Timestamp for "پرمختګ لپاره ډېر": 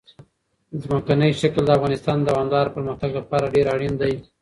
2.75-3.65